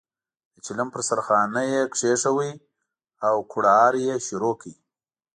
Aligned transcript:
د 0.53 0.57
چلم 0.65 0.87
په 0.93 0.99
سر 1.07 1.19
خانۍ 1.27 1.67
یې 1.73 1.83
کېښوده 1.93 2.49
او 3.27 3.35
کوړاړی 3.51 4.01
یې 4.09 4.15
شروع 4.27 4.53
کړ. 4.61 4.71